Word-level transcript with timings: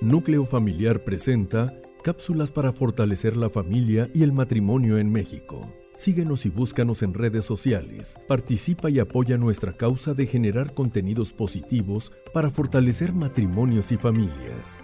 Núcleo 0.00 0.46
Familiar 0.46 1.02
presenta 1.02 1.74
cápsulas 2.04 2.52
para 2.52 2.72
fortalecer 2.72 3.36
la 3.36 3.50
familia 3.50 4.08
y 4.14 4.22
el 4.22 4.32
matrimonio 4.32 4.96
en 4.96 5.10
México. 5.10 5.72
Síguenos 5.96 6.46
y 6.46 6.50
búscanos 6.50 7.02
en 7.02 7.14
redes 7.14 7.44
sociales. 7.44 8.16
Participa 8.28 8.90
y 8.90 9.00
apoya 9.00 9.36
nuestra 9.36 9.76
causa 9.76 10.14
de 10.14 10.28
generar 10.28 10.72
contenidos 10.72 11.32
positivos 11.32 12.12
para 12.32 12.48
fortalecer 12.48 13.12
matrimonios 13.12 13.90
y 13.90 13.96
familias. 13.96 14.80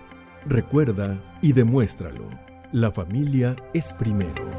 Recuerda 0.46 1.22
y 1.40 1.52
demuéstralo. 1.52 2.28
La 2.72 2.90
familia 2.90 3.54
es 3.72 3.92
primero. 3.92 4.50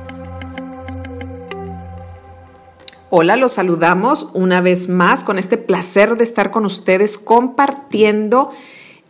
Hola, 3.10 3.36
los 3.36 3.52
saludamos 3.52 4.30
una 4.34 4.62
vez 4.62 4.88
más 4.88 5.26
con 5.26 5.38
este 5.38 5.58
placer 5.58 6.16
de 6.16 6.24
estar 6.24 6.50
con 6.50 6.66
ustedes 6.66 7.18
compartiendo 7.18 8.52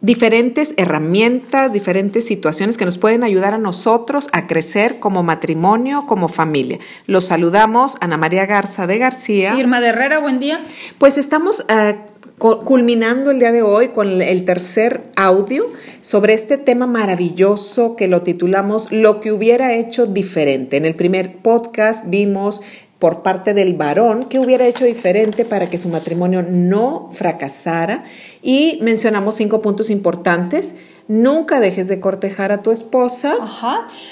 diferentes 0.02 0.74
herramientas, 0.78 1.74
diferentes 1.74 2.26
situaciones 2.28 2.78
que 2.78 2.86
nos 2.86 2.98
pueden 2.98 3.24
ayudar 3.24 3.54
a 3.54 3.58
nosotros 3.58 4.30
a 4.34 4.48
crecer 4.48 5.00
como 5.00 5.24
matrimonio, 5.24 6.06
como 6.08 6.28
familia. 6.28 6.78
Los 7.08 7.26
saludamos, 7.26 7.98
Ana 8.02 8.18
María 8.18 8.46
Garza 8.46 8.88
de 8.88 8.98
García. 8.98 9.56
Irma 9.58 9.82
de 9.82 9.88
Herrera, 9.88 10.20
buen 10.20 10.40
día. 10.40 10.64
Pues 10.98 11.18
estamos 11.18 11.66
uh, 11.70 11.96
culminando 12.38 13.32
el 13.32 13.40
día 13.40 13.52
de 13.52 13.62
hoy 13.62 13.90
con 13.90 14.22
el 14.22 14.46
tercer 14.46 15.04
audio 15.16 15.72
sobre 16.02 16.34
este 16.34 16.58
tema 16.58 16.86
maravilloso 16.86 17.96
que 17.96 18.08
lo 18.08 18.22
titulamos 18.22 18.92
Lo 18.92 19.22
que 19.22 19.32
hubiera 19.32 19.74
hecho 19.74 20.06
diferente. 20.06 20.78
En 20.78 20.86
el 20.86 20.96
primer 20.96 21.38
podcast 21.38 22.08
vimos 22.10 22.62
por 23.06 23.22
parte 23.22 23.54
del 23.54 23.76
varón 23.76 24.24
que 24.24 24.40
hubiera 24.40 24.66
hecho 24.66 24.84
diferente 24.84 25.46
para 25.46 25.70
que 25.70 25.78
su 25.78 25.90
matrimonio 25.90 26.42
no 26.42 27.08
fracasara 27.12 28.04
y 28.42 28.80
mencionamos 28.82 29.36
cinco 29.36 29.62
puntos 29.62 29.92
importantes 29.92 30.74
Nunca 31.08 31.60
dejes 31.60 31.88
de 31.88 32.00
cortejar 32.00 32.52
a 32.52 32.64
tu 32.64 32.72
esposa. 32.72 33.36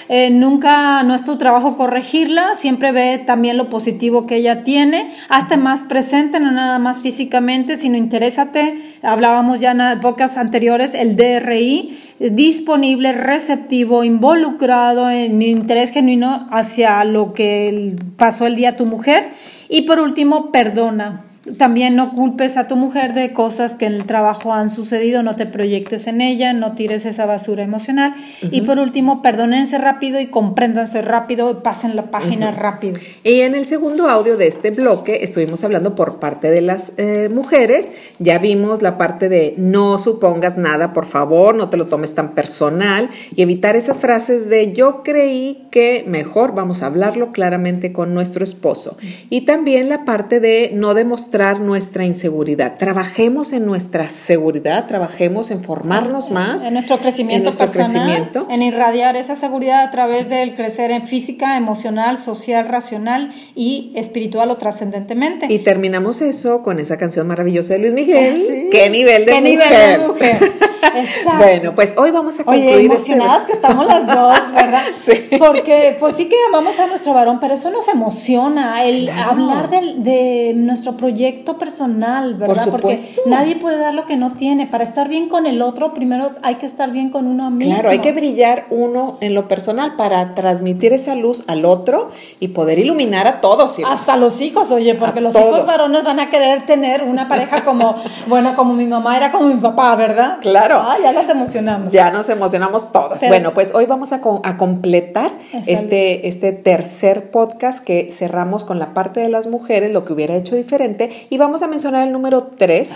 Eh, 0.09 0.29
nunca, 0.29 1.01
no 1.01 1.15
es 1.15 1.23
tu 1.23 1.39
trabajo 1.39 1.75
corregirla, 1.75 2.53
siempre 2.53 2.91
ve 2.91 3.17
también 3.17 3.57
lo 3.57 3.71
positivo 3.71 4.27
que 4.27 4.35
ella 4.35 4.63
tiene, 4.63 5.11
hazte 5.27 5.57
más 5.57 5.81
presente, 5.81 6.39
no 6.39 6.51
nada 6.51 6.77
más 6.77 7.01
físicamente, 7.01 7.77
sino 7.77 7.97
interésate. 7.97 8.77
Hablábamos 9.01 9.59
ya 9.59 9.71
en 9.71 9.81
épocas 9.81 10.37
anteriores, 10.37 10.93
el 10.93 11.15
DRI, 11.15 11.97
disponible, 12.31 13.11
receptivo, 13.11 14.03
involucrado 14.03 15.09
en 15.09 15.41
interés 15.41 15.91
genuino 15.91 16.47
hacia 16.51 17.03
lo 17.03 17.33
que 17.33 17.95
pasó 18.17 18.45
el 18.47 18.55
día 18.55 18.77
tu 18.77 18.85
mujer. 18.85 19.31
Y 19.69 19.83
por 19.83 19.99
último, 19.99 20.51
perdona 20.51 21.23
también 21.57 21.95
no 21.95 22.13
culpes 22.13 22.55
a 22.55 22.67
tu 22.67 22.77
mujer 22.77 23.13
de 23.13 23.33
cosas 23.33 23.75
que 23.75 23.85
en 23.85 23.93
el 23.93 24.05
trabajo 24.05 24.53
han 24.53 24.69
sucedido, 24.69 25.23
no 25.23 25.35
te 25.35 25.45
proyectes 25.45 26.07
en 26.07 26.21
ella, 26.21 26.53
no 26.53 26.73
tires 26.73 27.05
esa 27.05 27.25
basura 27.25 27.63
emocional. 27.63 28.15
Y 28.41 28.61
por 28.61 28.79
último, 28.79 29.21
perdónense 29.21 29.77
rápido 29.77 30.21
y 30.21 30.27
compréndanse 30.27 31.01
rápido 31.01 31.51
y 31.51 31.55
pasen 31.55 31.97
la 31.97 32.11
página 32.11 32.51
rápido. 32.51 32.95
Y 33.23 33.41
en 33.41 33.55
el 33.55 33.65
segundo 33.65 34.09
audio 34.09 34.37
de 34.37 34.47
este 34.47 34.71
bloque 34.71 35.19
estuvimos 35.21 35.63
hablando 35.65 35.95
por 35.95 36.19
parte 36.19 36.49
de 36.49 36.61
las 36.61 36.93
eh, 36.95 37.29
mujeres. 37.33 37.91
Ya 38.19 38.37
vimos 38.37 38.81
la 38.81 38.97
parte 38.97 39.27
de 39.27 39.53
no 39.57 39.97
supongas 39.97 40.57
nada, 40.57 40.93
por 40.93 41.05
favor, 41.05 41.55
no 41.55 41.69
te 41.69 41.75
lo 41.75 41.87
tomes 41.87 42.15
tan 42.15 42.35
personal 42.35 43.09
y 43.35 43.41
evitar 43.41 43.75
esas 43.75 43.99
frases 43.99 44.47
de 44.47 44.71
yo 44.71 45.03
creí 45.03 45.67
que 45.71 46.05
mejor 46.07 46.55
vamos 46.55 46.83
a 46.83 46.85
hablarlo 46.85 47.33
claramente 47.33 47.91
con 47.91 48.13
nuestro 48.13 48.45
esposo. 48.45 48.97
Y 49.29 49.41
también 49.41 49.89
la 49.89 50.05
parte 50.05 50.39
de 50.39 50.71
no 50.73 50.93
demostrar 50.93 51.32
nuestra 51.33 52.05
inseguridad. 52.05 52.77
Trabajemos 52.77 53.53
en 53.53 53.65
nuestra 53.65 54.07
seguridad, 54.09 54.85
trabajemos 54.87 55.49
en 55.49 55.63
formarnos 55.63 56.29
más. 56.29 56.63
En 56.63 56.73
nuestro 56.73 56.99
crecimiento 56.99 57.37
en 57.37 57.43
nuestro 57.43 57.67
crecimiento. 57.67 58.47
En 58.51 58.61
irradiar 58.61 59.15
esa 59.15 59.35
seguridad 59.35 59.83
a 59.83 59.89
través 59.89 60.29
del 60.29 60.55
crecer 60.55 60.91
en 60.91 61.07
física, 61.07 61.57
emocional, 61.57 62.19
social, 62.19 62.67
racional 62.67 63.33
y 63.55 63.93
espiritual 63.95 64.51
o 64.51 64.57
trascendentemente. 64.57 65.47
Y 65.49 65.59
terminamos 65.59 66.21
eso 66.21 66.61
con 66.61 66.79
esa 66.79 66.97
canción 66.97 67.25
maravillosa 67.27 67.73
de 67.73 67.79
Luis 67.79 67.93
Miguel. 67.93 68.67
¿Qué 68.71 68.89
nivel 68.91 69.25
de 69.25 69.31
¿Qué 69.31 69.41
Nivel 69.41 69.69
de 69.69 70.07
mujer? 70.07 70.51
Exacto. 70.95 71.37
Bueno, 71.37 71.75
pues 71.75 71.95
hoy 71.97 72.11
vamos 72.11 72.39
a 72.39 72.43
concluir. 72.43 72.75
Oye, 72.75 72.85
este 72.85 72.95
emocionadas 72.95 73.45
que 73.45 73.53
estamos 73.53 73.87
las 73.87 74.07
dos, 74.07 74.53
¿verdad? 74.53 74.83
sí. 75.05 75.37
Porque 75.37 75.95
pues 75.99 76.15
sí 76.15 76.25
que 76.29 76.35
amamos 76.47 76.79
a 76.79 76.87
nuestro 76.87 77.13
varón, 77.13 77.39
pero 77.39 77.53
eso 77.53 77.69
nos 77.71 77.87
emociona, 77.87 78.83
el 78.83 79.09
hablar 79.09 79.69
de, 79.69 79.95
de 79.97 80.53
nuestro 80.55 80.93
proyecto 80.97 81.57
personal, 81.57 82.35
¿verdad? 82.35 82.67
Porque 82.69 82.99
nadie 83.25 83.55
puede 83.55 83.77
dar 83.77 83.93
lo 83.93 84.05
que 84.05 84.15
no 84.15 84.31
tiene. 84.31 84.67
Para 84.67 84.83
estar 84.83 85.07
bien 85.07 85.29
con 85.29 85.45
el 85.45 85.61
otro, 85.61 85.93
primero 85.93 86.31
hay 86.41 86.55
que 86.55 86.65
estar 86.65 86.91
bien 86.91 87.09
con 87.09 87.27
uno 87.27 87.49
mismo. 87.49 87.73
Claro, 87.75 87.89
hay 87.89 87.99
que 87.99 88.11
brillar 88.11 88.65
uno 88.69 89.17
en 89.21 89.33
lo 89.33 89.47
personal 89.47 89.95
para 89.95 90.35
transmitir 90.35 90.93
esa 90.93 91.15
luz 91.15 91.43
al 91.47 91.65
otro 91.65 92.11
y 92.39 92.49
poder 92.49 92.79
iluminar 92.79 93.27
a 93.27 93.41
todos. 93.41 93.77
Hasta 93.85 94.17
los 94.17 94.41
hijos, 94.41 94.71
oye, 94.71 94.95
porque 94.95 95.21
los 95.21 95.35
hijos 95.35 95.65
varones 95.65 96.03
van 96.03 96.19
a 96.19 96.29
querer 96.29 96.65
tener 96.65 97.03
una 97.03 97.27
pareja 97.27 97.63
como, 97.63 97.95
bueno, 98.27 98.55
como 98.55 98.73
mi 98.73 98.85
mamá 98.85 99.17
era 99.17 99.31
como 99.31 99.45
mi 99.45 99.59
papá, 99.59 99.95
¿verdad? 99.95 100.37
Claro. 100.41 100.72
Ah, 100.79 100.97
ya 101.01 101.13
nos 101.13 101.29
emocionamos. 101.29 101.93
Ya 101.93 102.11
nos 102.11 102.29
emocionamos 102.29 102.91
todos. 102.91 103.19
bueno, 103.21 103.53
pues 103.53 103.73
hoy 103.73 103.85
vamos 103.85 104.13
a, 104.13 104.21
a 104.43 104.57
completar 104.57 105.31
este, 105.67 106.27
este 106.27 106.51
tercer 106.51 107.31
podcast 107.31 107.83
que 107.83 108.11
cerramos 108.11 108.65
con 108.65 108.79
la 108.79 108.93
parte 108.93 109.19
de 109.19 109.29
las 109.29 109.47
mujeres, 109.47 109.91
lo 109.91 110.05
que 110.05 110.13
hubiera 110.13 110.35
hecho 110.35 110.55
diferente 110.55 111.27
y 111.29 111.37
vamos 111.37 111.63
a 111.63 111.67
mencionar 111.67 112.07
el 112.07 112.13
número 112.13 112.43
3. 112.43 112.93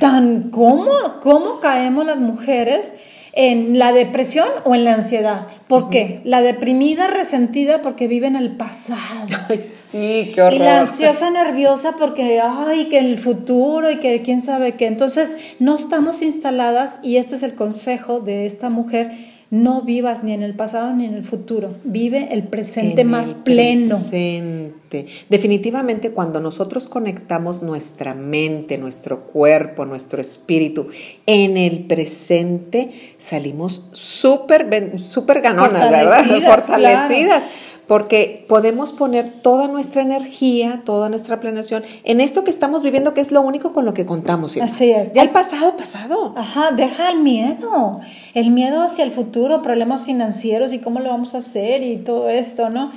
Tan, 0.00 0.50
¿cómo, 0.50 0.92
¿Cómo 1.22 1.60
caemos 1.60 2.06
las 2.06 2.20
mujeres? 2.20 2.92
en 3.36 3.78
la 3.78 3.92
depresión 3.92 4.48
o 4.64 4.74
en 4.74 4.84
la 4.84 4.94
ansiedad. 4.94 5.46
¿Por 5.68 5.90
qué? 5.90 6.22
La 6.24 6.40
deprimida, 6.40 7.06
resentida 7.06 7.82
porque 7.82 8.08
vive 8.08 8.26
en 8.26 8.34
el 8.34 8.56
pasado. 8.56 9.26
Ay, 9.48 9.62
sí, 9.96 10.32
qué 10.34 10.42
horror. 10.42 10.54
Y 10.54 10.58
la 10.58 10.80
ansiosa, 10.80 11.30
nerviosa 11.30 11.96
porque, 11.98 12.40
ay, 12.40 12.86
que 12.86 12.98
el 12.98 13.18
futuro 13.18 13.90
y 13.90 13.96
que 13.96 14.22
quién 14.22 14.42
sabe 14.42 14.72
qué. 14.72 14.86
Entonces, 14.86 15.36
no 15.58 15.76
estamos 15.76 16.22
instaladas 16.22 17.00
y 17.02 17.16
este 17.16 17.34
es 17.36 17.42
el 17.42 17.54
consejo 17.54 18.20
de 18.20 18.46
esta 18.46 18.70
mujer 18.70 19.12
no 19.50 19.82
vivas 19.82 20.24
ni 20.24 20.32
en 20.32 20.42
el 20.42 20.54
pasado 20.54 20.92
ni 20.92 21.04
en 21.04 21.14
el 21.14 21.22
futuro. 21.22 21.76
Vive 21.84 22.28
el 22.32 22.44
presente 22.44 23.04
más 23.04 23.32
pleno. 23.32 23.96
Presente. 23.96 25.06
Definitivamente 25.28 26.10
cuando 26.10 26.40
nosotros 26.40 26.88
conectamos 26.88 27.62
nuestra 27.62 28.14
mente, 28.14 28.76
nuestro 28.76 29.24
cuerpo, 29.26 29.84
nuestro 29.84 30.20
espíritu 30.20 30.88
en 31.26 31.56
el 31.56 31.84
presente, 31.84 33.14
salimos 33.18 33.88
súper 33.92 34.98
super 34.98 35.40
ganonas, 35.40 35.90
¿verdad? 35.90 36.24
Fortalecidas 36.42 37.44
porque 37.86 38.44
podemos 38.48 38.92
poner 38.92 39.30
toda 39.42 39.68
nuestra 39.68 40.02
energía, 40.02 40.82
toda 40.84 41.08
nuestra 41.08 41.40
planeación 41.40 41.84
en 42.04 42.20
esto 42.20 42.44
que 42.44 42.50
estamos 42.50 42.82
viviendo, 42.82 43.14
que 43.14 43.20
es 43.20 43.30
lo 43.30 43.40
único 43.42 43.72
con 43.72 43.84
lo 43.84 43.94
que 43.94 44.06
contamos. 44.06 44.56
Así 44.56 44.90
es. 44.90 45.12
Ya 45.12 45.22
el 45.22 45.30
pasado, 45.30 45.76
pasado. 45.76 46.34
Ajá, 46.36 46.72
deja 46.72 47.10
el 47.10 47.20
miedo, 47.20 48.00
el 48.34 48.50
miedo 48.50 48.82
hacia 48.82 49.04
el 49.04 49.12
futuro, 49.12 49.62
problemas 49.62 50.04
financieros 50.04 50.72
y 50.72 50.78
cómo 50.78 51.00
lo 51.00 51.10
vamos 51.10 51.34
a 51.34 51.38
hacer 51.38 51.82
y 51.82 51.98
todo 51.98 52.28
esto, 52.28 52.70
¿no? 52.70 52.90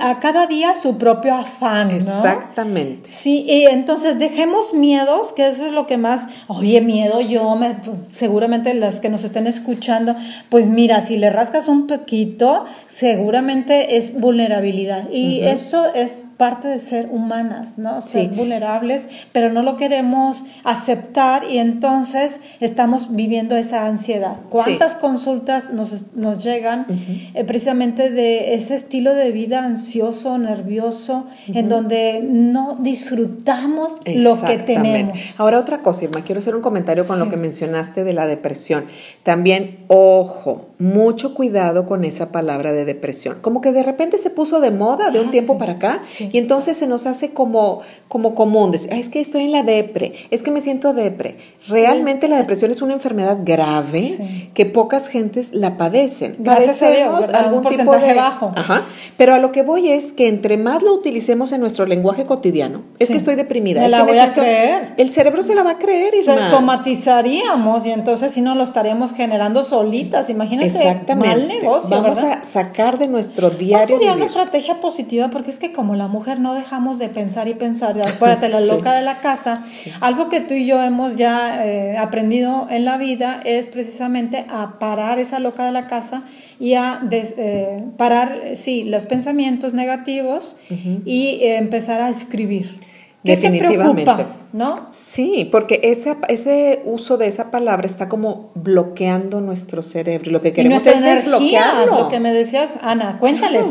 a 0.00 0.18
cada 0.18 0.46
día 0.46 0.74
su 0.74 0.96
propio 0.96 1.34
afán, 1.34 1.88
¿no? 1.88 1.94
Exactamente. 1.96 3.10
Sí, 3.10 3.44
y 3.46 3.66
entonces 3.66 4.18
dejemos 4.18 4.72
miedos, 4.72 5.32
que 5.32 5.48
eso 5.48 5.66
es 5.66 5.72
lo 5.72 5.86
que 5.86 5.98
más, 5.98 6.26
oye, 6.48 6.80
miedo 6.80 7.20
yo, 7.20 7.54
me, 7.56 7.76
seguramente 8.06 8.72
las 8.72 9.00
que 9.00 9.10
nos 9.10 9.24
estén 9.24 9.46
escuchando, 9.46 10.16
pues 10.48 10.68
mira, 10.68 11.02
si 11.02 11.18
le 11.18 11.28
rascas 11.28 11.68
un 11.68 11.86
poquito, 11.86 12.64
seguramente 12.86 13.91
es 13.92 14.18
vulnerabilidad. 14.18 15.10
Y 15.10 15.40
eso 15.42 15.92
es 15.94 16.24
parte 16.38 16.66
de 16.66 16.78
ser 16.78 17.08
humanas, 17.10 17.78
¿no? 17.78 18.00
Ser 18.00 18.30
vulnerables, 18.30 19.08
pero 19.32 19.52
no 19.52 19.62
lo 19.62 19.76
queremos 19.76 20.44
aceptar 20.64 21.44
y 21.48 21.58
entonces 21.58 22.40
estamos 22.60 23.14
viviendo 23.14 23.54
esa 23.54 23.86
ansiedad. 23.86 24.38
¿Cuántas 24.48 24.96
consultas 24.96 25.72
nos, 25.72 26.06
nos 26.16 26.42
llegan 26.42 26.86
eh, 26.88 27.44
precisamente 27.44 28.10
de 28.10 28.54
ese 28.54 28.74
estilo 28.74 29.14
de 29.14 29.30
vida 29.30 29.62
ansioso, 29.62 30.38
nervioso, 30.38 31.26
en 31.46 31.68
donde 31.68 32.26
no 32.26 32.76
disfrutamos 32.80 33.92
lo 34.06 34.42
que 34.42 34.58
tenemos? 34.58 35.38
Ahora 35.38 35.60
otra 35.60 35.82
cosa, 35.82 36.04
Irma, 36.04 36.22
quiero 36.22 36.38
hacer 36.38 36.56
un 36.56 36.62
comentario 36.62 37.06
con 37.06 37.18
lo 37.18 37.28
que 37.28 37.36
mencionaste 37.36 38.04
de 38.04 38.14
la 38.14 38.26
depresión. 38.26 38.86
También, 39.22 39.80
ojo, 39.86 40.70
mucho 40.78 41.34
cuidado 41.34 41.86
con 41.86 42.04
esa 42.04 42.32
palabra 42.32 42.72
de 42.72 42.84
depresión. 42.84 43.38
Como 43.40 43.60
que 43.60 43.70
de 43.70 43.81
repente 43.82 44.18
se 44.18 44.30
puso 44.30 44.60
de 44.60 44.70
moda 44.70 45.10
de 45.10 45.20
un 45.20 45.28
ah, 45.28 45.30
tiempo 45.30 45.58
para 45.58 45.72
acá 45.72 46.02
y 46.18 46.38
entonces 46.38 46.76
se 46.76 46.86
nos 46.86 47.06
hace 47.06 47.32
como, 47.32 47.80
como 48.08 48.34
común 48.34 48.70
decir, 48.70 48.92
es 48.92 49.08
que 49.08 49.20
estoy 49.20 49.44
en 49.44 49.52
la 49.52 49.62
depre, 49.62 50.12
es 50.30 50.42
que 50.42 50.50
me 50.50 50.60
siento 50.60 50.92
depre. 50.94 51.36
Realmente 51.68 52.26
la 52.28 52.36
depresión 52.38 52.70
es 52.70 52.82
una 52.82 52.92
enfermedad 52.94 53.38
grave 53.44 54.50
que 54.54 54.66
pocas 54.66 55.08
gentes 55.08 55.52
la 55.52 55.76
padecen. 55.76 56.36
Gracias 56.38 56.78
Padecemos 56.80 57.30
a 57.32 57.38
algún 57.40 57.62
tipo 57.62 57.96
de 57.96 58.14
bajo. 58.14 58.52
Ajá, 58.56 58.82
pero 59.16 59.34
a 59.34 59.38
lo 59.38 59.52
que 59.52 59.62
voy 59.62 59.88
es 59.88 60.12
que 60.12 60.28
entre 60.28 60.56
más 60.56 60.82
lo 60.82 60.94
utilicemos 60.94 61.52
en 61.52 61.60
nuestro 61.60 61.86
lenguaje 61.86 62.24
cotidiano, 62.24 62.82
es 62.98 63.08
Sí. 63.08 63.14
que 63.14 63.18
estoy 63.18 63.34
deprimida. 63.36 63.80
Me 63.80 63.86
es 63.86 63.92
la 63.92 63.98
que 64.04 64.10
voy 64.12 64.18
a 64.18 64.32
creer. 64.32 64.94
El 64.96 65.10
cerebro 65.10 65.42
se 65.42 65.54
la 65.54 65.62
va 65.62 65.72
a 65.72 65.78
creer, 65.78 66.14
Se 66.14 66.20
Isma. 66.32 66.42
somatizaríamos 66.48 67.86
y 67.86 67.90
entonces 67.90 68.32
si 68.32 68.40
no 68.40 68.54
lo 68.54 68.62
estaríamos 68.62 69.12
generando 69.12 69.62
solitas. 69.62 70.30
Imagínate, 70.30 70.68
Exactamente. 70.68 71.28
mal 71.28 71.48
negocio, 71.48 71.90
Vamos 71.90 72.16
¿verdad? 72.16 72.38
a 72.40 72.44
sacar 72.44 72.98
de 72.98 73.08
nuestro 73.08 73.48
¿Cuál 73.48 73.58
diario 73.78 73.96
sería 73.98 74.12
una 74.14 74.24
estrategia 74.26 74.80
positiva? 74.80 75.28
Porque 75.30 75.50
es 75.50 75.58
que 75.58 75.72
como 75.72 75.94
la 75.96 76.08
mujer 76.08 76.40
no 76.40 76.54
dejamos 76.54 76.98
de 76.98 77.08
pensar 77.08 77.48
y 77.48 77.54
pensar, 77.54 77.98
acuérdate, 78.06 78.48
la 78.48 78.60
Sí. 78.60 78.66
loca 78.68 78.94
de 78.94 79.02
la 79.02 79.20
casa, 79.20 79.62
algo 80.00 80.28
que 80.28 80.40
tú 80.40 80.54
y 80.54 80.66
yo 80.66 80.82
hemos 80.82 81.16
ya 81.16 81.64
eh, 81.66 81.96
aprendido 81.98 82.66
en 82.70 82.84
la 82.84 82.96
vida 82.96 83.40
es 83.44 83.68
precisamente 83.68 84.44
a 84.48 84.78
parar 84.78 85.18
esa 85.18 85.38
loca 85.38 85.64
de 85.66 85.72
la 85.72 85.86
casa 85.86 86.22
y 86.60 86.74
a 86.74 87.00
des- 87.02 87.34
eh, 87.38 87.84
parar, 87.96 88.40
sí, 88.54 88.84
los 88.84 89.06
pensamientos 89.06 89.72
negativos 89.74 90.56
y 91.04 91.38
eh, 91.42 91.56
empezar 91.56 92.00
a 92.00 92.08
escribir. 92.10 92.78
¿Qué 93.24 93.36
te 93.36 93.48
preocupa? 93.58 94.41
¿No? 94.52 94.88
Sí, 94.92 95.48
porque 95.50 95.80
ese, 95.82 96.14
ese 96.28 96.82
uso 96.84 97.16
de 97.16 97.26
esa 97.26 97.50
palabra 97.50 97.86
está 97.86 98.08
como 98.08 98.50
bloqueando 98.54 99.40
nuestro 99.40 99.82
cerebro. 99.82 100.28
y 100.30 100.32
Lo 100.32 100.40
que 100.42 100.48
Y 100.48 100.52
queremos 100.52 100.84
nuestra 100.84 100.92
es 100.92 100.98
energía, 100.98 101.30
desbloquearlo. 101.30 101.98
lo 102.02 102.08
que 102.08 102.20
me 102.20 102.32
decías, 102.32 102.74
Ana, 102.82 103.18
cuéntales. 103.18 103.66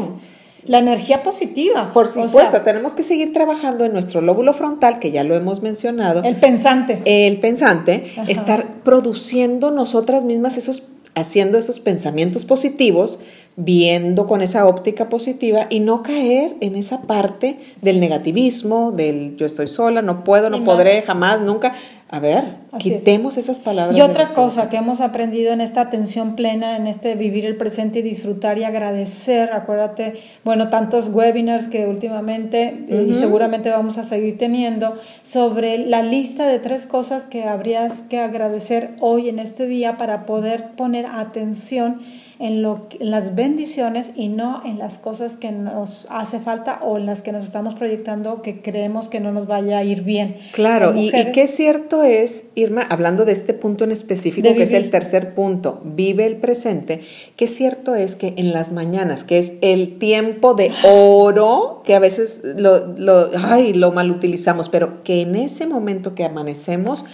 La 0.66 0.78
energía 0.78 1.24
positiva. 1.24 1.92
Por 1.92 2.06
o 2.06 2.08
sea, 2.08 2.28
supuesto, 2.28 2.62
tenemos 2.62 2.94
que 2.94 3.02
seguir 3.04 3.34
trabajando 3.34 3.84
en 3.84 3.94
nuestro 3.94 4.22
lóbulo 4.22 4.54
frontal, 4.54 5.00
que 5.00 5.12
ya 5.12 5.24
lo 5.24 5.36
hemos 5.36 5.62
mencionado. 5.64 6.24
el 6.24 6.36
pensante. 6.36 7.02
el 7.06 7.40
pensante, 7.40 8.12
Ajá. 8.18 8.30
estar 8.30 8.68
produciendo 8.84 9.72
nosotras 9.72 10.24
mismas 10.24 10.58
esos, 10.58 10.84
haciendo 11.16 11.58
esos 11.58 11.80
pensamientos 11.80 12.46
positivos, 12.46 13.18
viendo 13.56 14.28
con 14.28 14.42
esa 14.42 14.66
óptica 14.68 15.10
positiva 15.10 15.68
y 15.70 15.82
no 15.82 16.04
caer 16.04 16.56
en 16.62 16.76
esa 16.76 17.02
parte 17.02 17.58
del 17.82 18.00
negativismo, 18.00 18.92
del 18.92 19.36
yo 19.38 19.46
estoy 19.46 19.68
sola, 19.68 20.02
no 20.02 20.24
puedo, 20.24 20.50
no 20.50 20.60
Ni 20.60 20.66
podré, 20.66 20.96
nada. 20.96 21.08
jamás, 21.08 21.42
nunca. 21.42 21.74
A 22.14 22.20
ver, 22.20 22.44
Así 22.74 22.92
es. 22.92 22.98
quitemos 23.00 23.38
esas 23.38 23.62
palabras. 23.62 23.98
Y 23.98 24.02
otra 24.02 24.26
cosa 24.26 24.68
que 24.68 24.76
hemos 24.76 25.00
aprendido 25.00 25.54
en 25.54 25.62
esta 25.62 25.80
atención 25.80 26.36
plena, 26.36 26.76
en 26.76 26.88
este 26.88 27.16
vivir 27.16 27.46
el 27.46 27.56
presente 27.56 28.00
y 28.00 28.02
disfrutar 28.02 28.58
y 28.58 28.66
agradecer, 28.66 29.54
acuérdate, 29.54 30.16
bueno, 30.44 30.68
tantos 30.70 31.08
webinars 31.08 31.70
que 31.70 31.88
últimamente 31.88 32.84
eh, 32.90 33.08
y 33.10 33.14
seguramente 33.14 33.70
vamos 33.70 33.98
a 33.98 34.04
seguir 34.04 34.38
teniendo 34.38 34.96
sobre 35.24 35.78
la 35.78 36.04
lista 36.04 36.46
de 36.48 36.60
tres 36.60 36.86
cosas 36.86 37.28
que 37.28 37.46
habrías 37.46 38.02
que 38.10 38.20
agradecer 38.20 38.90
hoy 39.00 39.30
en 39.30 39.40
este 39.40 39.66
día 39.66 39.96
para 39.96 40.26
poder 40.26 40.72
poner 40.76 41.06
atención 41.06 42.02
en, 42.42 42.64
lo, 42.64 42.88
en 43.00 43.12
las 43.12 43.36
bendiciones 43.36 44.12
y 44.16 44.28
no 44.28 44.64
en 44.66 44.80
las 44.80 44.98
cosas 44.98 45.36
que 45.38 45.52
nos 45.52 46.08
hace 46.10 46.40
falta 46.40 46.80
o 46.82 46.98
en 46.98 47.06
las 47.06 47.22
que 47.22 47.32
nos 47.32 47.46
estamos 47.46 47.76
proyectando 47.76 48.42
que 48.42 48.62
creemos 48.62 49.10
que 49.10 49.20
no 49.20 49.32
nos 49.32 49.46
vaya 49.46 49.78
a 49.78 49.84
ir 49.84 50.02
bien. 50.02 50.38
Claro, 50.52 50.98
y, 50.98 51.12
qué 51.12 51.46
cierto 51.48 52.02
es, 52.02 52.46
Irma, 52.56 52.82
hablando 52.82 53.26
de 53.26 53.34
este 53.34 53.54
punto 53.54 53.84
en 53.84 53.92
específico, 53.92 54.56
que 54.56 54.64
es 54.64 54.74
el 54.74 54.90
tercer 54.90 55.36
punto, 55.36 55.82
vive 55.84 56.26
el 56.26 56.38
presente, 56.38 57.02
qué 57.36 57.46
cierto 57.46 57.94
es 57.94 58.16
que 58.16 58.34
en 58.38 58.54
las 58.54 58.72
mañanas, 58.72 59.24
que 59.24 59.38
es 59.38 59.54
el 59.62 60.00
tiempo 60.00 60.56
de 60.56 60.72
oro, 60.84 61.84
que 61.86 61.94
a 61.94 62.00
veces 62.00 62.42
lo, 62.58 62.88
lo, 62.98 63.30
ay, 63.38 63.74
lo 63.74 63.92
mal 63.92 64.10
utilizamos, 64.10 64.68
pero 64.68 65.04
que 65.04 65.22
en 65.22 65.36
ese 65.36 65.68
momento 65.68 66.16
que 66.16 66.26
amanecemos, 66.26 67.06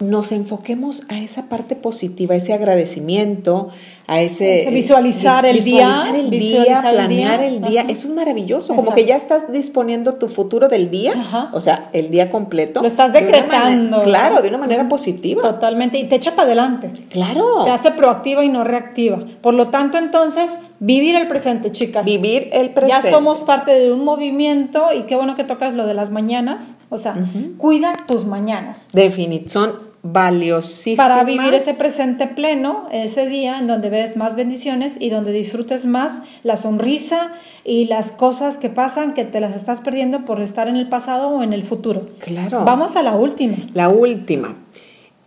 nos 0.00 0.32
enfoquemos 0.32 1.02
a 1.08 1.20
esa 1.20 1.48
parte 1.48 1.76
positiva, 1.76 2.34
ese 2.34 2.54
agradecimiento, 2.54 3.68
a 4.10 4.20
ese... 4.22 4.62
Ese 4.62 4.70
visualizar 4.70 5.46
el 5.46 5.62
día, 5.62 5.86
visualizar 5.86 6.16
el 6.16 6.30
día, 6.30 6.64
el 6.74 6.94
planear 6.96 7.38
día. 7.38 7.48
el 7.48 7.62
día, 7.62 7.82
eso 7.82 8.08
es 8.08 8.12
maravilloso, 8.14 8.74
como 8.74 8.92
que 8.92 9.04
ya 9.04 9.14
estás 9.14 9.52
disponiendo 9.52 10.14
tu 10.14 10.26
futuro 10.26 10.68
del 10.68 10.90
día, 10.90 11.12
Ajá. 11.16 11.50
o 11.52 11.60
sea, 11.60 11.90
el 11.92 12.10
día 12.10 12.28
completo. 12.28 12.80
Lo 12.80 12.88
estás 12.88 13.12
de 13.12 13.20
decretando, 13.20 13.98
manera- 13.98 14.04
claro, 14.04 14.42
de 14.42 14.48
una 14.48 14.58
manera 14.58 14.88
positiva. 14.88 15.42
Totalmente, 15.42 15.96
y 15.98 16.08
te 16.08 16.16
echa 16.16 16.32
para 16.32 16.46
adelante. 16.46 16.90
Claro. 17.08 17.62
Te 17.64 17.70
hace 17.70 17.92
proactiva 17.92 18.44
y 18.44 18.48
no 18.48 18.64
reactiva. 18.64 19.24
Por 19.40 19.54
lo 19.54 19.68
tanto, 19.68 19.96
entonces, 19.96 20.58
vivir 20.80 21.14
el 21.14 21.28
presente, 21.28 21.70
chicas. 21.70 22.04
Vivir 22.04 22.50
el 22.52 22.70
presente. 22.70 23.02
Ya 23.04 23.10
somos 23.10 23.40
parte 23.40 23.70
de 23.78 23.92
un 23.92 24.04
movimiento 24.04 24.86
y 24.92 25.02
qué 25.02 25.14
bueno 25.14 25.36
que 25.36 25.44
tocas 25.44 25.72
lo 25.74 25.86
de 25.86 25.94
las 25.94 26.10
mañanas. 26.10 26.74
O 26.88 26.98
sea, 26.98 27.14
cuida 27.58 27.92
tus 28.08 28.26
mañanas. 28.26 28.88
Definit, 28.92 29.48
son 29.50 29.89
valiosísimas. 30.02 31.08
Para 31.08 31.24
vivir 31.24 31.52
ese 31.54 31.74
presente 31.74 32.26
pleno, 32.26 32.88
ese 32.90 33.26
día 33.26 33.58
en 33.58 33.66
donde 33.66 33.90
ves 33.90 34.16
más 34.16 34.34
bendiciones 34.34 34.96
y 34.98 35.10
donde 35.10 35.32
disfrutes 35.32 35.84
más 35.84 36.22
la 36.42 36.56
sonrisa 36.56 37.32
y 37.64 37.86
las 37.86 38.10
cosas 38.10 38.56
que 38.58 38.70
pasan 38.70 39.12
que 39.14 39.24
te 39.24 39.40
las 39.40 39.54
estás 39.54 39.80
perdiendo 39.80 40.24
por 40.24 40.40
estar 40.40 40.68
en 40.68 40.76
el 40.76 40.88
pasado 40.88 41.28
o 41.28 41.42
en 41.42 41.52
el 41.52 41.62
futuro. 41.64 42.06
Claro. 42.18 42.64
Vamos 42.64 42.96
a 42.96 43.02
la 43.02 43.14
última. 43.16 43.56
La 43.74 43.88
última. 43.88 44.56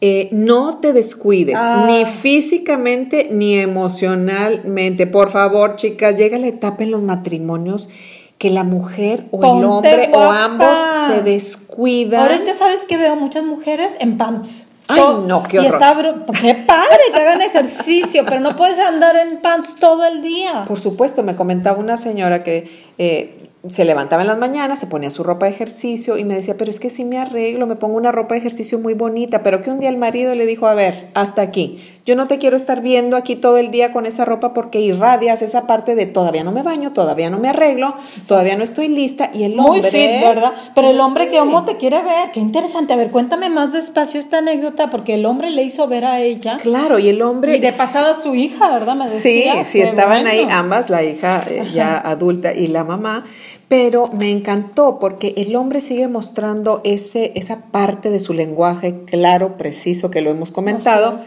Eh, 0.01 0.27
no 0.33 0.79
te 0.79 0.91
descuides, 0.91 1.55
Ah. 1.57 1.85
ni 1.87 2.03
físicamente 2.05 3.29
ni 3.31 3.55
emocionalmente. 3.57 5.07
Por 5.07 5.29
favor, 5.31 5.77
chicas, 5.77 6.17
llega 6.17 6.37
la 6.37 6.47
etapa 6.47 6.83
en 6.83 6.91
los 6.91 7.01
matrimonios 7.03 7.89
que 8.37 8.49
la 8.49 8.63
mujer 8.63 9.25
o 9.31 9.37
el 9.59 9.63
hombre 9.65 10.11
o 10.13 10.21
ambos 10.21 10.67
se 11.07 11.21
descuidan. 11.21 12.21
Ahorita 12.31 12.53
sabes 12.53 12.85
que 12.85 12.97
veo 12.97 13.15
muchas 13.15 13.43
mujeres 13.45 13.95
en 13.99 14.17
pants. 14.17 14.67
Ay, 14.89 14.99
Todo- 14.99 15.25
no, 15.25 15.43
qué 15.43 15.57
Y 15.57 15.59
horror. 15.61 15.73
está, 15.75 15.95
bru- 15.97 16.25
qué 16.41 16.55
padre 16.55 16.97
que 17.13 17.19
hagan 17.21 17.41
ejercicio, 17.41 18.25
pero 18.25 18.41
no 18.41 18.57
puedes 18.57 18.77
andar 18.79 19.15
en 19.15 19.37
pants 19.37 19.75
todo 19.77 20.03
el 20.05 20.21
día. 20.21 20.65
Por 20.67 20.77
supuesto, 20.77 21.23
me 21.23 21.37
comentaba 21.37 21.79
una 21.79 21.95
señora 21.95 22.43
que 22.43 22.92
eh, 22.97 23.37
se 23.67 23.85
levantaba 23.85 24.21
en 24.23 24.27
las 24.27 24.37
mañanas, 24.37 24.79
se 24.79 24.87
ponía 24.87 25.09
su 25.09 25.23
ropa 25.23 25.45
de 25.45 25.53
ejercicio 25.53 26.17
y 26.17 26.23
me 26.25 26.35
decía, 26.35 26.55
pero 26.57 26.69
es 26.69 26.79
que 26.81 26.89
si 26.89 27.05
me 27.05 27.17
arreglo, 27.17 27.65
me 27.65 27.75
pongo 27.75 27.95
una 27.97 28.11
ropa 28.11 28.35
de 28.35 28.39
ejercicio 28.39 28.77
muy 28.79 28.93
bonita, 28.93 29.41
pero 29.41 29.61
que 29.61 29.71
un 29.71 29.79
día 29.79 29.89
el 29.89 29.97
marido 29.97 30.35
le 30.35 30.45
dijo, 30.45 30.67
a 30.67 30.73
ver, 30.75 31.07
hasta 31.13 31.41
aquí, 31.41 31.79
yo 32.05 32.17
no 32.17 32.27
te 32.27 32.37
quiero 32.39 32.57
estar 32.57 32.81
viendo 32.81 33.15
aquí 33.15 33.37
todo 33.37 33.57
el 33.57 33.71
día 33.71 33.93
con 33.93 34.05
esa 34.05 34.25
ropa 34.25 34.53
porque 34.53 34.81
irradias 34.81 35.41
esa 35.41 35.65
parte 35.65 35.95
de 35.95 36.05
todavía 36.05 36.43
no 36.43 36.51
me 36.51 36.61
baño, 36.61 36.91
todavía 36.91 37.29
no 37.29 37.39
me 37.39 37.47
arreglo, 37.47 37.95
todavía 38.27 38.57
no 38.57 38.65
estoy 38.65 38.89
lista 38.89 39.31
y 39.33 39.43
el 39.43 39.55
Muy 39.55 39.77
hombre... 39.77 39.89
fit, 39.91 40.21
¿verdad? 40.21 40.51
Pero 40.75 40.89
el 40.89 40.99
hombre, 40.99 41.23
Sí. 41.25 41.29
que 41.31 41.37
¿cómo 41.37 41.63
te 41.63 41.77
quiere 41.77 42.01
ver? 42.03 42.31
Qué 42.33 42.41
interesante. 42.41 42.91
A 42.91 42.97
ver, 42.97 43.09
cuéntame 43.11 43.49
más 43.49 43.71
despacio 43.71 44.19
esta 44.19 44.39
anécdota, 44.39 44.89
porque 44.89 45.13
el 45.13 45.25
hombre 45.25 45.49
le 45.51 45.63
hizo 45.63 45.87
ver 45.87 46.03
a 46.03 46.19
ella. 46.19 46.57
Claro, 46.61 46.99
y 46.99 47.07
el 47.07 47.21
hombre... 47.21 47.55
Y 47.55 47.59
de 47.61 47.71
pasada 47.71 48.13
su 48.15 48.35
hija, 48.35 48.69
¿verdad? 48.73 48.95
Me 48.95 49.09
Sí, 49.09 49.15
decía. 49.45 49.63
sí, 49.63 49.77
Qué 49.79 49.85
estaban 49.85 50.27
ahí 50.27 50.45
ambas, 50.49 50.89
la 50.89 51.03
hija 51.03 51.41
eh, 51.49 51.69
ya 51.73 51.97
adulta 51.97 52.53
y 52.53 52.67
la 52.67 52.82
mamá, 52.83 53.25
pero 53.67 54.07
me 54.07 54.31
encantó 54.31 54.99
porque 54.99 55.33
el 55.37 55.55
hombre 55.55 55.81
sigue 55.81 56.07
mostrando 56.07 56.81
ese, 56.83 57.31
esa 57.35 57.65
parte 57.71 58.09
de 58.09 58.19
su 58.19 58.33
lenguaje 58.33 59.03
claro, 59.05 59.57
preciso, 59.57 60.11
que 60.11 60.21
lo 60.21 60.29
hemos 60.29 60.51
comentado, 60.51 61.19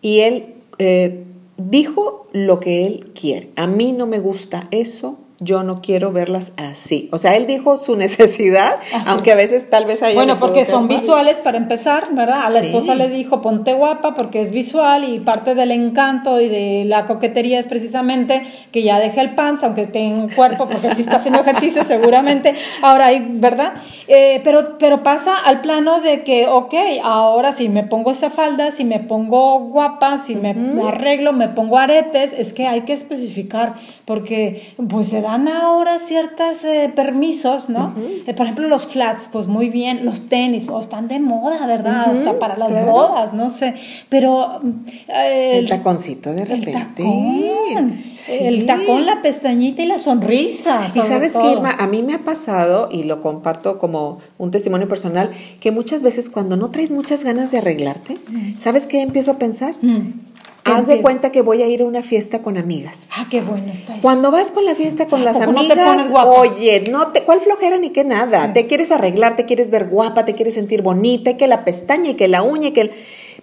y 0.00 0.20
él 0.20 0.54
eh, 0.78 1.24
dijo 1.56 2.26
lo 2.32 2.60
que 2.60 2.86
él 2.86 3.12
quiere. 3.18 3.50
A 3.56 3.66
mí 3.66 3.92
no 3.92 4.06
me 4.06 4.18
gusta 4.18 4.68
eso. 4.70 5.18
Yo 5.44 5.62
no 5.62 5.80
quiero 5.80 6.10
verlas 6.12 6.52
así. 6.56 7.08
O 7.12 7.18
sea, 7.18 7.36
él 7.36 7.46
dijo 7.46 7.76
su 7.76 7.96
necesidad, 8.04 8.76
Así. 8.92 9.04
aunque 9.08 9.32
a 9.32 9.34
veces 9.36 9.68
tal 9.70 9.84
vez 9.84 10.02
haya. 10.02 10.14
Bueno, 10.14 10.38
porque 10.38 10.64
son 10.64 10.88
visuales 10.88 11.38
para 11.38 11.56
empezar, 11.58 12.08
¿verdad? 12.14 12.38
A 12.44 12.50
la 12.50 12.60
Sí. 12.60 12.66
esposa 12.66 12.94
le 12.94 13.08
dijo 13.08 13.40
ponte 13.40 13.72
guapa 13.74 14.14
porque 14.14 14.40
es 14.40 14.50
visual 14.50 15.04
y 15.08 15.20
parte 15.20 15.54
del 15.54 15.70
encanto 15.70 16.40
y 16.40 16.48
de 16.48 16.84
la 16.86 17.06
coquetería 17.06 17.60
es 17.60 17.66
precisamente 17.66 18.42
que 18.72 18.82
ya 18.82 18.98
deje 18.98 19.20
el 19.20 19.34
pants, 19.34 19.62
aunque 19.62 19.86
tenga 19.86 20.16
un 20.22 20.30
cuerpo, 20.30 20.66
porque 20.66 20.94
si 20.94 21.02
está 21.02 21.16
haciendo 21.18 21.40
ejercicio 21.40 21.84
seguramente. 21.84 22.54
Ahora 22.82 23.06
hay, 23.06 23.26
¿verdad? 23.28 23.74
Eh, 24.08 24.40
pero, 24.44 24.78
pero 24.78 25.02
pasa 25.02 25.36
al 25.38 25.60
plano 25.60 26.00
de 26.00 26.22
que, 26.24 26.46
ok, 26.48 26.74
ahora 27.02 27.52
si 27.52 27.68
me 27.68 27.82
pongo 27.84 28.10
esta 28.10 28.30
falda, 28.30 28.70
si 28.70 28.84
me 28.84 29.00
pongo 29.00 29.60
guapa, 29.60 30.18
si 30.18 30.34
me 30.34 30.50
arreglo, 30.86 31.32
me 31.32 31.48
pongo 31.48 31.78
aretes, 31.78 32.32
es 32.36 32.52
que 32.52 32.66
hay 32.66 32.82
que 32.82 32.92
especificar 32.92 33.74
porque 34.04 34.74
pues 34.88 35.08
se 35.08 35.20
dan 35.34 35.48
ahora 35.48 35.98
ciertos 35.98 36.58
permisos, 36.94 37.68
¿no? 37.68 37.94
Eh, 38.26 38.34
por 38.34 38.46
ejemplo, 38.46 38.68
los 38.68 38.86
flats, 38.86 39.28
pues 39.30 39.46
muy 39.46 39.68
bien, 39.68 40.04
los 40.04 40.28
tenis, 40.28 40.68
oh, 40.68 40.78
están 40.80 41.08
de 41.08 41.18
moda, 41.20 41.66
¿verdad? 41.66 42.10
Hasta 42.10 42.38
para 42.38 42.56
las 42.56 42.68
claro. 42.70 42.92
bodas, 42.92 43.32
no 43.32 43.50
sé, 43.50 43.74
pero 44.08 44.60
eh, 45.08 45.58
El 45.58 45.68
taconcito 45.68 46.32
de 46.32 46.42
el 46.42 46.48
repente. 46.48 46.72
tacón, 46.72 48.04
Sí. 48.16 48.38
el 48.44 48.66
tacón, 48.66 49.06
la 49.06 49.22
pestañita 49.22 49.82
y 49.82 49.86
la 49.86 49.98
sonrisa. 49.98 50.86
Y 50.86 51.00
sabes 51.00 51.32
todo. 51.32 51.42
que, 51.42 51.52
Irma, 51.52 51.70
a 51.78 51.86
mí 51.86 52.02
me 52.02 52.14
ha 52.14 52.20
pasado, 52.24 52.88
y 52.92 53.02
lo 53.02 53.20
comparto 53.20 53.78
como 53.78 54.18
un 54.38 54.50
testimonio 54.50 54.86
personal, 54.88 55.30
que 55.60 55.72
muchas 55.72 56.02
veces 56.02 56.30
cuando 56.30 56.56
no 56.56 56.70
traes 56.70 56.90
muchas 56.92 57.24
ganas 57.24 57.50
de 57.50 57.58
arreglarte, 57.58 58.18
¿sabes 58.58 58.86
qué 58.86 59.02
empiezo 59.02 59.32
a 59.32 59.38
pensar? 59.38 59.74
Mm. 59.82 60.33
¿Qué 60.64 60.72
Haz 60.72 60.86
de 60.86 61.02
cuenta 61.02 61.30
que 61.30 61.42
voy 61.42 61.62
a 61.62 61.66
ir 61.66 61.82
a 61.82 61.84
una 61.84 62.02
fiesta 62.02 62.40
con 62.40 62.56
amigas. 62.56 63.08
Ah, 63.14 63.26
qué 63.30 63.42
bueno 63.42 63.70
está 63.70 63.92
eso. 63.92 64.00
Cuando 64.00 64.30
vas 64.30 64.50
con 64.50 64.64
la 64.64 64.74
fiesta 64.74 65.08
con 65.08 65.20
¿A 65.20 65.24
las 65.24 65.38
no 65.38 65.50
amigas, 65.50 66.08
oye, 66.10 66.84
no 66.90 67.08
te, 67.08 67.22
¿cuál 67.22 67.40
flojera 67.40 67.76
ni 67.76 67.90
qué 67.90 68.02
nada? 68.02 68.54
Te 68.54 68.66
quieres 68.66 68.90
arreglar, 68.90 69.36
te 69.36 69.44
quieres 69.44 69.68
ver 69.68 69.88
guapa, 69.88 70.24
te 70.24 70.34
quieres 70.34 70.54
sentir 70.54 70.80
bonita, 70.80 71.30
y 71.32 71.36
que 71.36 71.48
la 71.48 71.64
pestaña 71.64 72.10
y 72.10 72.14
que 72.14 72.28
la 72.28 72.42
uña 72.42 72.68
y 72.68 72.70
que 72.72 72.80
el... 72.80 72.92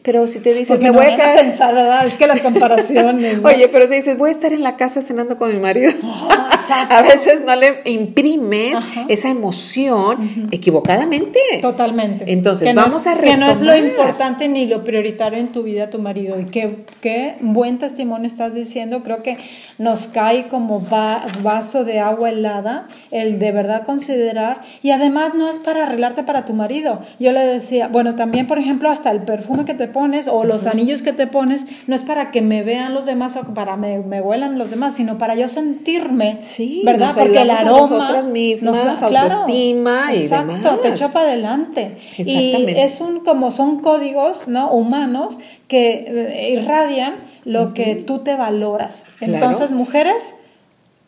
Pero 0.04 0.28
si 0.28 0.40
te 0.40 0.52
dices, 0.54 0.68
Porque 0.70 0.86
me 0.86 0.92
no 0.92 0.98
voy 0.98 1.06
a 1.12 1.16
quedar... 1.16 1.36
pensar, 1.40 1.76
¿verdad? 1.76 2.08
Es 2.08 2.16
que 2.16 2.26
las 2.28 2.40
comparaciones. 2.50 3.40
¿no? 3.42 3.48
Oye, 3.48 3.68
pero 3.68 3.88
si 3.88 3.96
dices, 3.96 4.18
voy 4.18 4.30
a 4.30 4.32
estar 4.32 4.52
en 4.52 4.64
la 4.64 4.76
casa 4.76 5.02
cenando 5.02 5.38
con 5.38 5.54
mi 5.54 5.60
marido, 5.60 5.92
exacto. 6.54 6.96
a 6.96 7.02
veces 7.04 7.42
no 7.46 7.56
le 7.56 7.82
imprimes 7.86 8.78
esa 9.10 9.30
emoción 9.30 10.48
equivocadamente. 10.52 11.40
Totalmente. 11.62 12.32
Entonces, 12.32 12.68
Que 12.68 12.74
no 12.74 12.82
vamos 12.82 13.06
es- 13.06 13.14
a 13.14 13.20
Que 13.20 13.38
no 13.38 13.48
es 13.52 13.62
lo 13.62 13.72
retomar. 13.74 13.90
importante 13.92 14.48
ni 14.48 14.66
lo 14.66 14.84
prioritario 14.84 15.38
en 15.40 15.50
tu 15.52 15.64
vida, 15.64 15.90
tu 15.90 16.00
marido. 16.00 16.40
Y 16.40 16.46
qué, 16.46 16.86
qué 17.02 17.36
buen 17.42 17.78
testimonio 17.78 18.26
estás 18.28 18.54
diciendo. 18.54 19.04
Creo 19.04 19.22
que 19.22 19.38
nos 19.78 20.08
cae 20.08 20.48
como 20.48 20.84
va- 20.88 21.26
vaso 21.44 21.84
de 21.84 22.00
agua 22.00 22.30
helada 22.30 22.88
el 23.12 23.38
de 23.40 23.52
verdad 23.52 23.84
considerar. 23.86 24.62
Y 24.82 24.92
además 24.92 25.34
no 25.36 25.50
es 25.50 25.58
para 25.60 25.84
arreglarte 25.84 26.24
para 26.24 26.46
tu 26.46 26.54
marido. 26.54 27.02
Yo 27.20 27.32
le 27.32 27.42
decía, 27.42 27.88
bueno, 27.88 28.16
también, 28.16 28.48
por 28.48 28.58
ejemplo, 28.58 28.90
hasta 28.90 29.12
el 29.12 29.22
perfume 29.24 29.66
que 29.66 29.74
te 29.74 29.91
pones 29.92 30.28
o 30.28 30.44
los 30.44 30.68
anillos 30.68 31.02
que 31.02 31.14
te 31.14 31.28
pones, 31.28 31.66
no 31.88 31.96
es 31.96 32.04
para 32.04 32.32
que 32.32 32.42
me 32.42 32.64
vean 32.64 32.94
los 32.94 33.06
demás 33.06 33.38
o 33.38 33.54
para 33.54 33.78
me, 33.78 34.00
me 34.00 34.22
huelan 34.22 34.58
los 34.58 34.70
demás, 34.70 34.96
sino 34.96 35.18
para 35.18 35.36
yo 35.36 35.48
sentirme. 35.48 36.38
Sí, 36.42 36.82
¿verdad? 36.86 37.08
nos 37.08 37.18
Porque 37.18 37.42
el 37.42 37.50
a 37.50 37.56
aroma. 37.60 37.80
nosotras 37.80 38.26
mismas, 38.26 38.76
nos- 38.86 39.02
autoestima 39.04 40.14
y 40.14 40.18
exacto, 40.24 40.54
demás. 40.54 40.82
te 40.82 40.88
echa 40.90 41.10
para 41.10 41.28
adelante. 41.28 41.98
Exactamente. 42.18 42.72
Y 42.72 42.80
es 42.82 43.02
un, 43.02 43.20
como 43.22 43.52
son 43.52 43.80
códigos 43.80 44.48
¿no? 44.48 44.72
humanos 44.72 45.38
que 45.68 46.06
eh, 46.08 46.52
irradian 46.60 47.16
lo 47.46 47.74
que 47.74 47.96
tú 47.96 48.20
te 48.20 48.36
valoras. 48.36 49.04
Claro. 49.20 49.34
Entonces, 49.34 49.72
mujeres, 49.72 50.36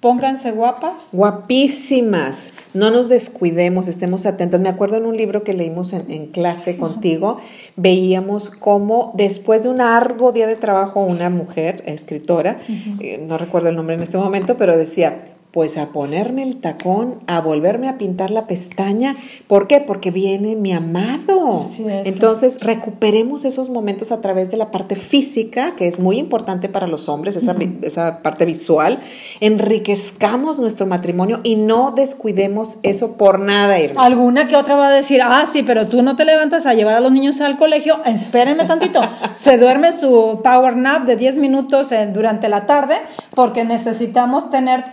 pónganse 0.03 0.51
guapas. 0.51 1.07
Guapísimas. 1.13 2.51
No 2.73 2.91
nos 2.91 3.07
descuidemos, 3.07 3.87
estemos 3.87 4.25
atentas. 4.25 4.59
Me 4.59 4.67
acuerdo 4.67 4.97
en 4.97 5.05
un 5.05 5.15
libro 5.15 5.45
que 5.45 5.53
leímos 5.53 5.93
en, 5.93 6.11
en 6.11 6.27
clase 6.27 6.75
contigo, 6.75 7.37
veíamos 7.77 8.49
cómo 8.49 9.13
después 9.15 9.63
de 9.63 9.69
un 9.69 9.79
arduo 9.79 10.33
día 10.33 10.45
de 10.45 10.57
trabajo, 10.57 11.01
una 11.05 11.29
mujer, 11.29 11.83
escritora, 11.85 12.59
eh, 12.99 13.23
no 13.25 13.37
recuerdo 13.37 13.69
el 13.69 13.77
nombre 13.77 13.95
en 13.95 14.01
este 14.01 14.17
momento, 14.17 14.57
pero 14.57 14.75
decía, 14.75 15.21
pues 15.53 15.77
a 15.77 15.89
ponerme 15.89 16.41
el 16.41 16.59
tacón, 16.59 17.19
a 17.27 17.39
volverme 17.39 17.87
a 17.87 17.99
pintar 17.99 18.31
la 18.31 18.47
pestaña. 18.47 19.15
¿Por 19.45 19.67
qué? 19.67 19.81
Porque 19.81 20.09
viene 20.09 20.55
mi 20.55 20.73
amado. 20.73 21.69
Entonces, 22.05 22.59
recuperemos 22.59 23.45
esos 23.45 23.69
momentos 23.69 24.11
a 24.11 24.19
través 24.19 24.49
de 24.49 24.57
la 24.57 24.71
parte 24.71 24.95
física, 24.95 25.75
que 25.75 25.87
es 25.87 25.99
muy 25.99 26.17
importante 26.17 26.69
para 26.69 26.87
los 26.87 27.07
hombres, 27.07 27.35
esa, 27.35 27.55
esa 27.83 28.23
parte 28.23 28.45
visual. 28.45 28.99
Enriquezcamos 29.41 30.57
nuestro 30.57 30.87
matrimonio 30.87 31.39
y 31.43 31.55
no 31.55 31.91
descuidemos 31.91 32.79
eso 32.81 33.15
por 33.15 33.39
nada, 33.39 33.79
Irma. 33.79 34.03
Alguna 34.03 34.47
que 34.47 34.55
otra 34.55 34.75
va 34.75 34.87
a 34.87 34.91
decir, 34.91 35.21
ah, 35.23 35.45
sí, 35.45 35.61
pero 35.61 35.87
tú 35.87 36.01
no 36.01 36.15
te 36.15 36.25
levantas 36.25 36.65
a 36.65 36.73
llevar 36.73 36.95
a 36.95 36.99
los 36.99 37.11
niños 37.11 37.39
al 37.41 37.59
colegio, 37.59 37.99
espérenme 38.05 38.65
tantito. 38.65 39.01
Se 39.33 39.59
duerme 39.59 39.93
su 39.93 40.41
power 40.43 40.75
nap 40.77 41.05
de 41.05 41.15
10 41.15 41.37
minutos 41.37 41.91
durante 42.11 42.49
la 42.49 42.65
tarde 42.65 42.95
porque 43.35 43.63
necesitamos 43.63 44.49
tener 44.49 44.85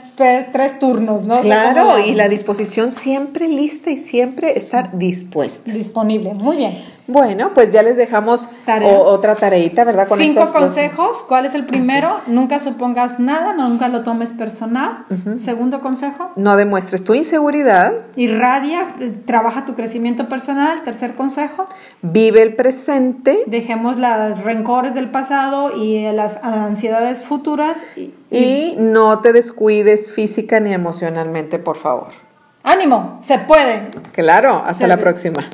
tres, 0.53 0.71
tres 0.71 0.79
turnos, 0.79 1.25
¿no? 1.25 1.41
Claro, 1.41 1.99
y 1.99 2.15
la 2.15 2.29
disposición 2.29 2.93
siempre 2.93 3.49
lista 3.49 3.91
y 3.91 3.97
siempre 3.97 4.57
estar 4.57 4.97
dispuesta. 4.99 5.73
Disponible, 5.73 6.35
muy 6.35 6.57
bien. 6.57 6.79
Bueno, 7.11 7.53
pues 7.55 7.73
ya 7.73 7.83
les 7.83 7.97
dejamos 7.97 8.49
Tarea. 8.65 8.89
o- 8.89 9.05
otra 9.05 9.35
tareita, 9.35 9.85
¿verdad? 9.85 10.09
Con 10.09 10.19
Cinco 10.19 10.41
estas 10.41 10.53
dos- 10.55 10.63
consejos. 10.63 11.25
¿Cuál 11.29 11.47
es 11.47 11.55
el 11.55 11.65
primero? 11.67 12.17
Nunca 12.27 12.59
supongas 12.61 13.19
nada, 13.19 13.53
no, 13.53 13.69
nunca 13.69 13.89
lo 13.89 14.03
tomes 14.03 14.31
personal. 14.31 15.05
Segundo 15.43 15.81
consejo, 15.81 16.31
No 16.37 16.57
demuestres 16.57 17.05
tu 17.05 17.15
inseguridad, 17.15 17.93
irradia, 18.17 18.95
eh, 19.01 19.13
trabaja 19.27 19.65
tu 19.67 19.75
crecimiento 19.75 20.29
personal. 20.29 20.83
Tercer 20.85 21.15
consejo, 21.15 21.67
vive 22.03 22.43
el 22.43 22.55
presente 22.55 23.43
dejemos 23.47 23.97
los 23.97 24.43
rencores 24.45 24.95
del 24.95 25.11
pasado 25.11 25.77
y 25.77 25.97
eh, 26.05 26.13
las 26.13 26.37
ansiedades 26.43 27.25
futuras. 27.25 27.79
Y, 27.97 28.13
y 28.31 28.77
no 28.79 29.19
te 29.21 29.33
descuides 29.33 30.11
física 30.13 30.61
ni 30.61 30.73
emocionalmente, 30.73 31.59
por 31.59 31.77
favor. 31.77 32.09
ánimo, 32.63 33.19
se 33.23 33.39
puede. 33.39 33.89
Claro, 34.13 34.57
hasta 34.65 34.85
Se 34.85 34.87
la 34.87 34.97
próxima. 34.99 35.45